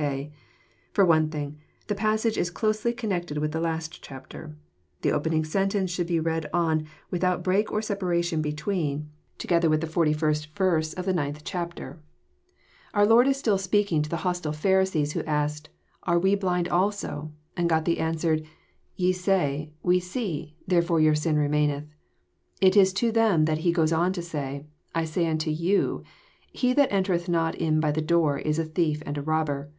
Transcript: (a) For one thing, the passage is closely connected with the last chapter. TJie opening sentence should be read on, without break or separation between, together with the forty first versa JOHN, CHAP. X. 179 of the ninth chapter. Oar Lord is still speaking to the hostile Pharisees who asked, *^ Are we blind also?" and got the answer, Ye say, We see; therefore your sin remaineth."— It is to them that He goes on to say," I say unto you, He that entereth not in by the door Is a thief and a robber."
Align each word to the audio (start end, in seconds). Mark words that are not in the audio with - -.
(a) 0.00 0.30
For 0.92 1.04
one 1.04 1.28
thing, 1.28 1.58
the 1.88 1.94
passage 1.96 2.38
is 2.38 2.50
closely 2.52 2.92
connected 2.92 3.38
with 3.38 3.50
the 3.50 3.58
last 3.60 4.00
chapter. 4.00 4.54
TJie 5.02 5.10
opening 5.10 5.44
sentence 5.44 5.90
should 5.90 6.06
be 6.06 6.20
read 6.20 6.48
on, 6.52 6.86
without 7.10 7.42
break 7.42 7.72
or 7.72 7.82
separation 7.82 8.40
between, 8.40 9.10
together 9.38 9.68
with 9.68 9.80
the 9.80 9.88
forty 9.88 10.12
first 10.12 10.56
versa 10.56 10.94
JOHN, 10.94 11.02
CHAP. 11.02 11.08
X. 11.08 11.08
179 11.08 11.24
of 11.24 11.32
the 11.34 11.40
ninth 11.40 11.42
chapter. 11.44 12.00
Oar 13.00 13.06
Lord 13.08 13.26
is 13.26 13.36
still 13.38 13.58
speaking 13.58 14.02
to 14.02 14.08
the 14.08 14.22
hostile 14.22 14.52
Pharisees 14.52 15.14
who 15.14 15.24
asked, 15.24 15.68
*^ 15.72 15.72
Are 16.04 16.20
we 16.20 16.36
blind 16.36 16.68
also?" 16.68 17.32
and 17.56 17.68
got 17.68 17.84
the 17.84 17.98
answer, 17.98 18.38
Ye 18.94 19.12
say, 19.12 19.72
We 19.82 19.98
see; 19.98 20.54
therefore 20.64 21.00
your 21.00 21.16
sin 21.16 21.36
remaineth."— 21.36 21.86
It 22.60 22.76
is 22.76 22.92
to 22.94 23.10
them 23.10 23.46
that 23.46 23.58
He 23.66 23.72
goes 23.72 23.92
on 23.92 24.12
to 24.12 24.22
say," 24.22 24.64
I 24.94 25.04
say 25.04 25.28
unto 25.28 25.50
you, 25.50 26.04
He 26.52 26.72
that 26.74 26.92
entereth 26.92 27.28
not 27.28 27.56
in 27.56 27.80
by 27.80 27.90
the 27.90 28.00
door 28.00 28.38
Is 28.38 28.60
a 28.60 28.64
thief 28.64 29.02
and 29.04 29.18
a 29.18 29.22
robber." 29.22 29.72